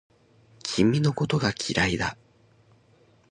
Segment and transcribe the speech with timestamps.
[0.63, 2.17] 君のことが嫌いだ